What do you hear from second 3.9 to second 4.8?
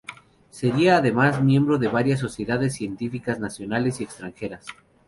y extranjeras.